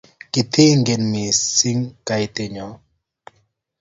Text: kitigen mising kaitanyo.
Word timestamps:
kitigen 0.31 1.03
mising 1.11 1.81
kaitanyo. 2.07 2.67